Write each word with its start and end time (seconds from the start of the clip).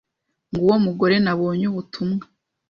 Nguwo 0.51 0.75
mugore 0.85 1.15
nabonye 1.23 1.65
ubutumwa. 1.71 2.25